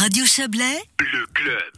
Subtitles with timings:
[0.00, 1.72] Radio Chablais, le club.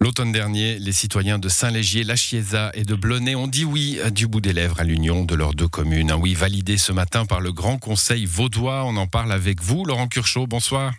[0.00, 4.28] L'automne dernier, les citoyens de Saint-Légier, La Chiesa et de Blonay ont dit oui du
[4.28, 6.12] bout des lèvres à l'union de leurs deux communes.
[6.12, 8.84] Un oui validé ce matin par le Grand Conseil vaudois.
[8.84, 10.46] On en parle avec vous, Laurent Curchot.
[10.46, 10.92] Bonsoir.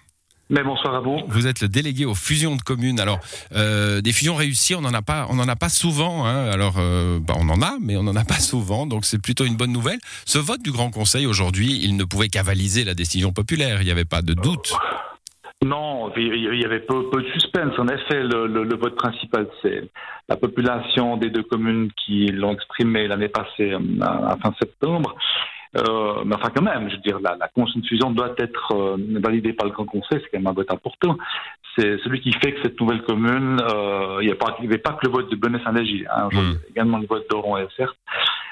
[0.49, 1.21] Mais bonsoir à vous.
[1.29, 2.99] Vous êtes le délégué aux fusions de communes.
[2.99, 3.21] Alors,
[3.55, 6.25] euh, des fusions réussies, on n'en a pas, on en a pas souvent.
[6.25, 6.51] Hein.
[6.51, 8.85] Alors, euh, bah, on en a, mais on n'en a pas souvent.
[8.85, 9.99] Donc, c'est plutôt une bonne nouvelle.
[10.25, 13.81] Ce vote du Grand Conseil aujourd'hui, il ne pouvait qu'avaliser la décision populaire.
[13.81, 14.73] Il n'y avait pas de doute.
[15.65, 17.77] Non, il y avait peu, de suspense.
[17.77, 19.89] En effet, le, vote principal, c'est
[20.29, 25.15] la population des deux communes qui l'ont exprimé l'année passée, euh, à fin septembre.
[25.77, 27.49] Euh, mais enfin, quand même, je veux dire, la, la
[27.87, 31.17] fusion doit être euh, validée par le Grand Conseil, c'est quand même un vote important.
[31.77, 35.11] C'est celui qui fait que cette nouvelle commune, euh, il n'y avait pas que le
[35.11, 36.53] vote de Benet saint hein, hmm.
[36.71, 37.97] également le vote d'Oron et certes,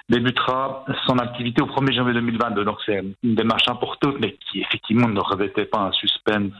[0.07, 2.63] débutera son activité au 1er janvier 2022.
[2.63, 6.53] Donc c'est une démarche importante, mais qui effectivement ne revêtait pas un suspense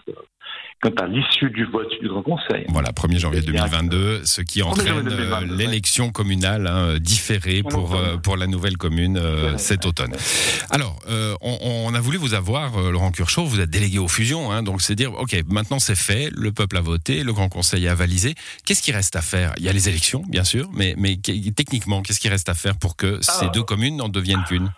[0.81, 2.66] quant à l'issue du vote du Grand Conseil.
[2.70, 8.38] Voilà, 1er janvier 2022, ce qui entraîne euh, l'élection communale hein, différée pour, euh, pour
[8.38, 10.14] la nouvelle commune euh, cet automne.
[10.69, 11.00] Alors,
[11.42, 14.95] on, a voulu vous avoir, Laurent Curchot, vous êtes délégué aux fusions, hein, donc c'est
[14.95, 18.36] dire, ok, maintenant c'est fait, le peuple a voté, le Grand Conseil a avalisé.
[18.66, 19.53] Qu'est-ce qui reste à faire?
[19.58, 22.78] Il y a les élections, bien sûr, mais, mais techniquement, qu'est-ce qui reste à faire
[22.78, 24.72] pour que ces deux communes n'en deviennent qu'une?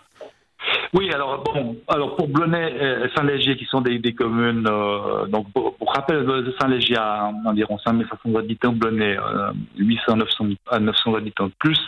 [0.92, 5.76] Oui, alors bon, alors pour Blonay et Saint-Légier, qui sont des, communes, euh, donc pour,
[5.94, 6.26] rappel,
[6.60, 10.44] Saint-Légier a environ 5500 habitants, Blonay euh, 800 900,
[10.80, 11.78] 900 habitants de plus.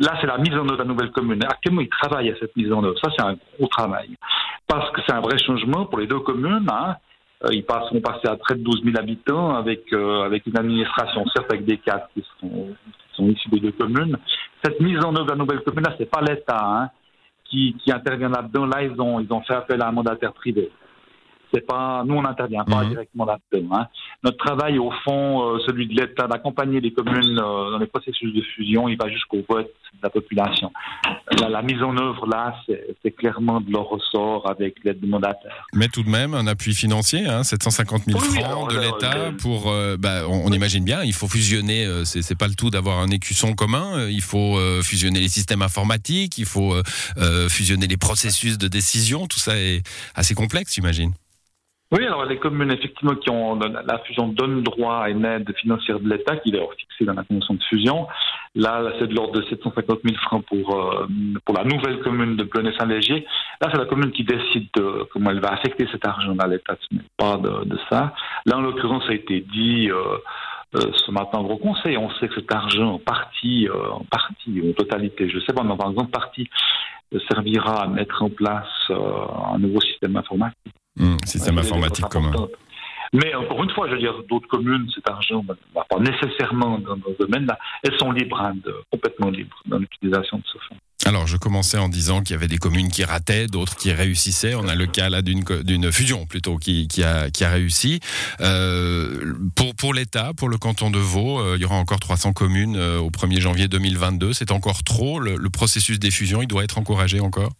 [0.00, 1.44] Là, c'est la mise en œuvre de la nouvelle commune.
[1.44, 2.98] Actuellement, ils travaillent à cette mise en œuvre.
[2.98, 4.10] Ça, c'est un gros travail.
[4.66, 6.66] Parce que c'est un vrai changement pour les deux communes.
[6.68, 6.96] Hein.
[7.44, 11.24] Euh, ils passeront passer à près de 12 000 habitants avec, euh, avec une administration,
[11.34, 14.16] certes avec des cadres qui sont, qui sont issus des deux communes.
[14.64, 16.60] Cette mise en œuvre de la nouvelle commune, là, c'est pas l'État.
[16.60, 16.90] Hein
[17.52, 18.66] qui, qui interviennent là-dedans.
[18.66, 20.72] Là, ils ont, ils ont fait appel à un mandataire privé.
[21.52, 22.88] C'est pas, nous, on n'intervient pas mhm.
[22.88, 23.76] directement là-dedans.
[23.76, 23.88] Hein.
[24.24, 28.32] Notre travail, au fond, euh, celui de l'État, d'accompagner les communes euh, dans les processus
[28.32, 30.70] de fusion, il va jusqu'au vote de la population.
[31.48, 32.54] La, mise en œuvre, là,
[33.02, 35.66] c'est clairement de leur ressort avec l'aide du mandataire.
[35.74, 39.72] Mais tout de même, un appui financier, hein, 750 000 francs de l'État euh, pour,
[39.98, 44.06] bah, on, imagine bien, il faut fusionner, c'est pas le tout d'avoir un écusson commun,
[44.08, 46.74] il faut fusionner les systèmes informatiques, il faut
[47.48, 49.82] fusionner les processus de décision, tout ça est
[50.14, 51.12] assez complexe, j'imagine.
[51.92, 56.00] Oui, alors les communes effectivement qui ont la fusion donne droit à une aide financière
[56.00, 58.08] de l'État qui est fixée dans la convention de fusion.
[58.54, 61.06] Là, c'est de l'ordre de 750 000 francs pour euh,
[61.44, 63.26] pour la nouvelle commune de Pleunet-Saint-Légier.
[63.60, 66.76] Là, c'est la commune qui décide de comment elle va affecter cet argent à l'État.
[66.80, 68.14] Ce n'est pas de, de, ça.
[68.46, 69.90] Là, en l'occurrence, ça a été dit.
[69.90, 70.16] Euh,
[70.74, 74.72] euh, ce matin au Conseil, on sait que cet argent en partie, en partie, en
[74.72, 76.48] totalité, je sais pas, mais exemple, partie
[77.30, 80.72] servira à mettre en place un nouveau système informatique.
[80.96, 82.32] Mmh, système informatique commun.
[83.14, 86.78] Mais encore une fois, je veux dire, d'autres communes, cet argent ne va pas nécessairement
[86.78, 87.58] dans, ce domaine-là.
[87.82, 88.54] Elles sont libres, hein,
[88.90, 90.76] complètement libres dans l'utilisation de ce fonds.
[91.04, 94.54] Alors, je commençais en disant qu'il y avait des communes qui rataient, d'autres qui réussissaient.
[94.54, 98.00] On a le cas là d'une fusion plutôt qui, qui, a, qui a réussi.
[98.40, 102.32] Euh, pour pour l'État, pour le canton de Vaud, euh, il y aura encore 300
[102.32, 104.32] communes euh, au 1er janvier 2022.
[104.32, 105.18] C'est encore trop.
[105.18, 107.50] Le, le processus des fusions, il doit être encouragé encore?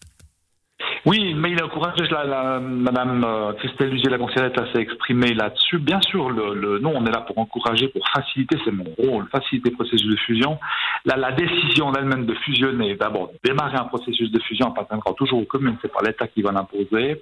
[1.05, 5.79] Oui, mais il encourage la, la, Madame euh, Christelle Lugier, la conseillère s'est exprimée là-dessus.
[5.79, 9.27] Bien sûr, le, le, non, on est là pour encourager, pour faciliter, c'est mon rôle,
[9.33, 10.61] faciliter le processus de fusion.
[11.05, 15.45] La, la décision elle-même de fusionner, d'abord démarrer un processus de fusion appartiendra toujours aux
[15.45, 17.21] communes, c'est pas l'État qui va l'imposer.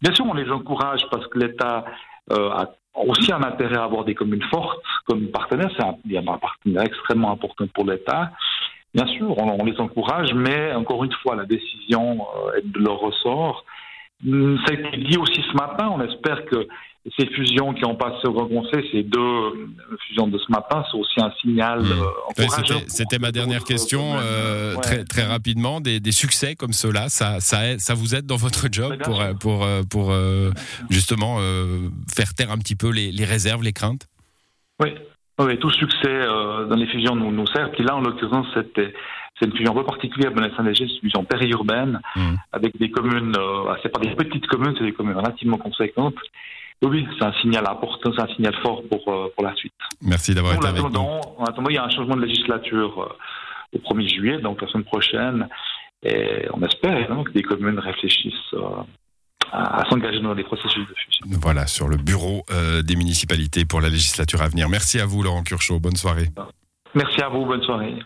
[0.00, 1.84] Bien sûr, on les encourage parce que l'État
[2.32, 5.70] euh, a aussi un intérêt à avoir des communes fortes comme partenaires.
[5.76, 8.32] C'est un, un partenaire extrêmement important pour l'État.
[8.94, 12.98] Bien sûr, on, les encourage, mais encore une fois, la décision euh, est de leur
[12.98, 13.64] ressort.
[14.26, 16.68] Hum, ça a été dit aussi ce matin, on espère que
[17.18, 19.68] ces fusions qui ont passé au Grand Conseil, ces deux euh,
[20.06, 22.02] fusions de ce matin, sont aussi un signal mmh.
[22.28, 22.80] encourageant.
[22.86, 24.14] C'était ma dernière question,
[24.82, 25.80] très, très rapidement.
[25.80, 29.66] Des, des succès comme ceux-là, ça, ça, ça, vous aide dans votre job pour, pour,
[29.90, 30.12] pour,
[30.90, 31.38] justement
[32.14, 34.06] faire taire un petit peu les, les réserves, les craintes?
[34.78, 34.90] Oui,
[35.46, 37.70] oui, tout succès euh, dans les fusions nous, nous sert.
[37.72, 38.92] Puis là, en l'occurrence, c'était
[39.42, 42.34] c'est une fusion un peu particulière à saint léger c'est une fusion périurbaine, mmh.
[42.52, 46.14] avec des communes, euh, c'est pas des petites communes, c'est des communes relativement conséquentes.
[46.82, 49.72] Oui, c'est un signal important, c'est un signal fort pour, euh, pour la suite.
[50.00, 51.00] Merci d'avoir été avec nous.
[51.00, 54.68] En attendant, il y a un changement de législature euh, au 1er juillet, donc la
[54.68, 55.48] semaine prochaine,
[56.02, 58.54] et on espère hein, que des communes réfléchissent
[59.52, 61.26] à, s'engager dans des processus de fusion.
[61.40, 64.68] Voilà, sur le bureau euh, des municipalités pour la législature à venir.
[64.68, 65.78] Merci à vous, Laurent Curchot.
[65.78, 66.30] Bonne soirée.
[66.94, 67.44] Merci à vous.
[67.44, 68.02] Bonne soirée.